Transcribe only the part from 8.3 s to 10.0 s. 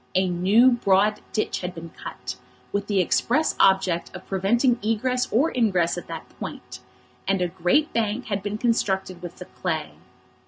been constructed with the clay.